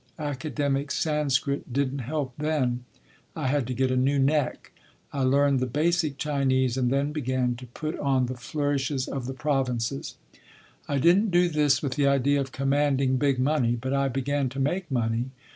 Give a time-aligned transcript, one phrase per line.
[0.17, 2.85] Academic Sanscrit didn’t help then.
[3.35, 4.71] I had to get a new neck.
[5.13, 9.35] I learned the basic Chinese and then began to put on the flourishes of the
[9.35, 10.15] provinces.
[10.87, 14.59] I didn’t do this with the idea of commanding big money, but I began to
[14.59, 15.25] make money.